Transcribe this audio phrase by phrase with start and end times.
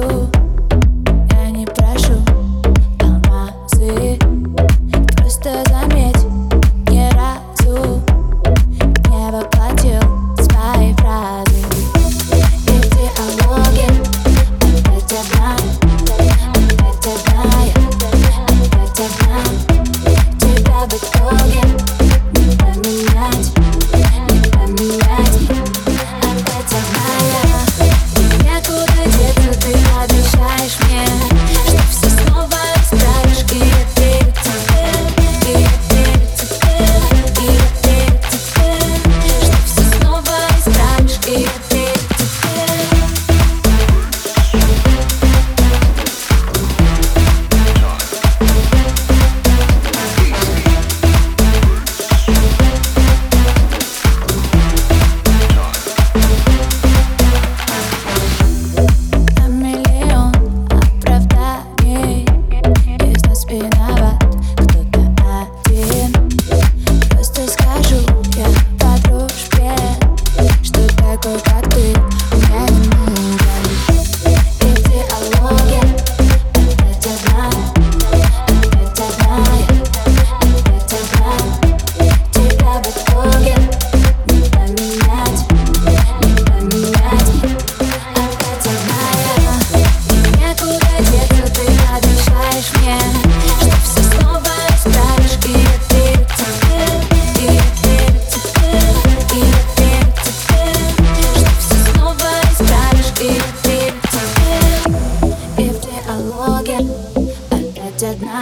[0.00, 0.37] door.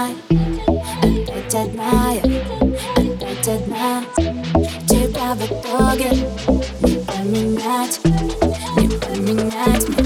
[0.06, 0.62] admire,
[1.03, 2.21] and not admire,
[2.97, 4.05] and don't admire
[4.87, 6.11] Тебя в итоге
[6.83, 8.00] не поменять,
[8.77, 10.06] не поменять